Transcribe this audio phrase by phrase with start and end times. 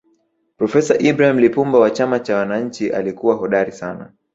[0.57, 4.13] profesa ibrahim lipumba wa chama cha wananchi alikuwa hodari sana